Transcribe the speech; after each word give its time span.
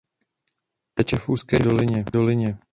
Teče 0.93 1.17
v 1.17 1.29
úzké 1.29 1.57
dolině. 2.13 2.57